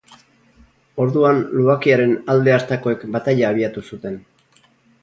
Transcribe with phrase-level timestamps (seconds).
[1.05, 4.19] Orduan lubakiaren alde hartakoek bataila abiatu zuten.